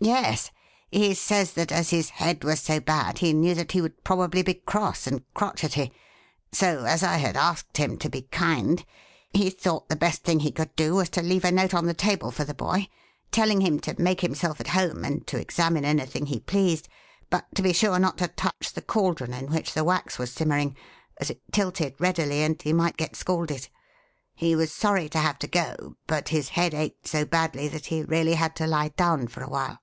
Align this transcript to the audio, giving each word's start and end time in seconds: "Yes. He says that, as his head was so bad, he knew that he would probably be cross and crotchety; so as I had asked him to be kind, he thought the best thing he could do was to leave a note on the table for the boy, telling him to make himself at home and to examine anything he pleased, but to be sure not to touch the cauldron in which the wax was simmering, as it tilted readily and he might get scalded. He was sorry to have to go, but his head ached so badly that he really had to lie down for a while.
"Yes. 0.00 0.50
He 0.90 1.14
says 1.14 1.52
that, 1.52 1.72
as 1.72 1.88
his 1.88 2.10
head 2.10 2.44
was 2.44 2.60
so 2.60 2.78
bad, 2.78 3.20
he 3.20 3.32
knew 3.32 3.54
that 3.54 3.72
he 3.72 3.80
would 3.80 4.04
probably 4.04 4.42
be 4.42 4.52
cross 4.52 5.06
and 5.06 5.22
crotchety; 5.32 5.94
so 6.52 6.84
as 6.84 7.02
I 7.02 7.16
had 7.16 7.38
asked 7.38 7.78
him 7.78 7.96
to 8.00 8.10
be 8.10 8.20
kind, 8.20 8.84
he 9.32 9.48
thought 9.48 9.88
the 9.88 9.96
best 9.96 10.22
thing 10.22 10.40
he 10.40 10.52
could 10.52 10.76
do 10.76 10.94
was 10.96 11.08
to 11.08 11.22
leave 11.22 11.42
a 11.42 11.50
note 11.50 11.72
on 11.72 11.86
the 11.86 11.94
table 11.94 12.30
for 12.30 12.44
the 12.44 12.52
boy, 12.52 12.86
telling 13.32 13.62
him 13.62 13.80
to 13.80 13.98
make 13.98 14.20
himself 14.20 14.60
at 14.60 14.66
home 14.68 15.06
and 15.06 15.26
to 15.26 15.38
examine 15.40 15.86
anything 15.86 16.26
he 16.26 16.38
pleased, 16.38 16.86
but 17.30 17.46
to 17.54 17.62
be 17.62 17.72
sure 17.72 17.98
not 17.98 18.18
to 18.18 18.28
touch 18.28 18.74
the 18.74 18.82
cauldron 18.82 19.32
in 19.32 19.46
which 19.50 19.72
the 19.72 19.84
wax 19.84 20.18
was 20.18 20.30
simmering, 20.30 20.76
as 21.16 21.30
it 21.30 21.40
tilted 21.50 21.94
readily 21.98 22.42
and 22.42 22.60
he 22.60 22.74
might 22.74 22.98
get 22.98 23.16
scalded. 23.16 23.68
He 24.34 24.54
was 24.54 24.70
sorry 24.70 25.08
to 25.08 25.18
have 25.20 25.38
to 25.38 25.46
go, 25.46 25.96
but 26.06 26.28
his 26.28 26.50
head 26.50 26.74
ached 26.74 27.08
so 27.08 27.24
badly 27.24 27.68
that 27.68 27.86
he 27.86 28.02
really 28.02 28.34
had 28.34 28.54
to 28.56 28.66
lie 28.66 28.88
down 28.88 29.28
for 29.28 29.42
a 29.42 29.48
while. 29.48 29.78